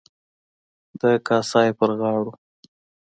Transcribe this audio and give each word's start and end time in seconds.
د 0.99 1.01
کاسای 1.27 1.69
پر 1.77 1.89
غاړو. 1.99 2.31